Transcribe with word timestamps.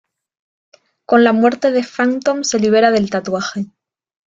Con 1.05 1.23
la 1.23 1.31
muerte 1.31 1.69
de 1.69 1.83
Phantom 1.83 2.43
se 2.43 2.57
libera 2.57 2.89
del 2.89 3.11
tatuaje. 3.11 3.67